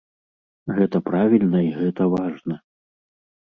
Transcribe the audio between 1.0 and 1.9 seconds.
правільна і